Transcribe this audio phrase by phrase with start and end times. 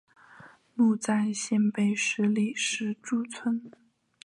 [0.73, 3.69] 墓在县北十里石柱村。